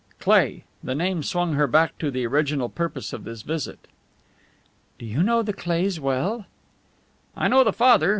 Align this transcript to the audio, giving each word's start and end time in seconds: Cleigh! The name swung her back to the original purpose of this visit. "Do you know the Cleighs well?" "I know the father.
Cleigh! 0.19 0.63
The 0.83 0.95
name 0.95 1.21
swung 1.21 1.53
her 1.53 1.67
back 1.67 1.95
to 1.99 2.09
the 2.09 2.25
original 2.25 2.69
purpose 2.69 3.13
of 3.13 3.23
this 3.23 3.43
visit. 3.43 3.87
"Do 4.97 5.05
you 5.05 5.21
know 5.21 5.43
the 5.43 5.53
Cleighs 5.53 5.99
well?" 5.99 6.47
"I 7.37 7.47
know 7.47 7.63
the 7.63 7.71
father. 7.71 8.09